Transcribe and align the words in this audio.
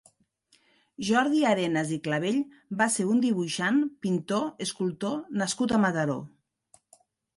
Jordi 1.09 1.41
Arenas 1.49 1.91
i 1.97 1.99
Clavell 2.07 2.39
va 2.81 2.87
ser 2.95 3.05
un 3.17 3.21
dibuixant, 3.27 3.77
pintor, 4.07 4.49
escultor 4.69 5.15
nascut 5.43 5.75
a 5.79 5.83
Mataró. 5.85 6.17